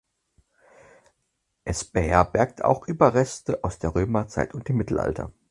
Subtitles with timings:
[1.63, 5.31] Es beherbergt auch Überreste aus der Römerzeit und dem Mittelalter.